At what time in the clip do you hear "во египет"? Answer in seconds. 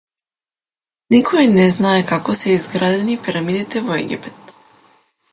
3.91-4.55